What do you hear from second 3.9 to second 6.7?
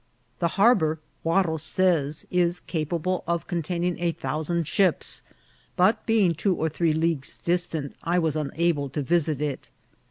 a thousand ships; but, being two or